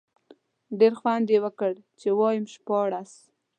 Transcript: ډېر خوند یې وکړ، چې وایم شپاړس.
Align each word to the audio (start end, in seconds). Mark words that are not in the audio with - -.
ډېر 0.79 0.93
خوند 0.99 1.25
یې 1.33 1.39
وکړ، 1.45 1.73
چې 1.99 2.07
وایم 2.19 2.45
شپاړس. 2.53 3.11